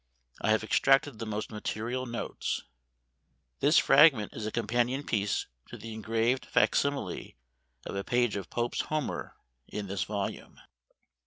[0.41, 2.63] I have extracted the most material notes.
[3.59, 7.33] This fragment is a companion piece to the engraved fac simile
[7.85, 9.35] of a page of Pope's Homer,
[9.67, 10.59] in this volume.